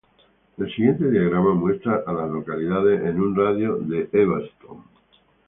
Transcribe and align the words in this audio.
El 0.57 0.67
siguiente 0.73 1.11
diagrama 1.11 1.53
muestra 1.53 2.01
a 2.07 2.11
las 2.11 2.27
localidades 2.27 3.03
en 3.05 3.21
un 3.21 3.35
radio 3.35 3.77
de 3.77 4.05
de 4.07 4.19
Evanston. 4.23 4.83